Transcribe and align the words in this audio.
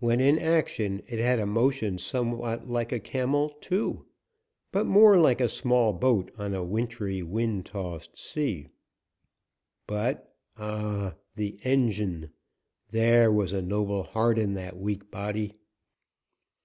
When 0.00 0.18
in 0.18 0.40
action 0.40 1.02
it 1.06 1.20
had 1.20 1.38
a 1.38 1.46
motion 1.46 1.96
somewhat 1.96 2.68
like 2.68 2.90
a 2.90 2.98
camel, 2.98 3.50
too, 3.60 4.06
but 4.72 4.88
more 4.88 5.20
like 5.20 5.40
a 5.40 5.46
small 5.48 5.92
boat 5.92 6.32
on 6.36 6.52
a 6.52 6.64
wintry, 6.64 7.22
wind 7.22 7.66
tossed 7.66 8.18
sea. 8.18 8.70
But, 9.86 10.34
ah! 10.58 11.14
the 11.36 11.60
engine! 11.62 12.30
There 12.90 13.30
was 13.30 13.52
a 13.52 13.62
noble 13.62 14.02
heart 14.02 14.36
in 14.36 14.54
that 14.54 14.78
weak 14.80 15.12
body! 15.12 15.54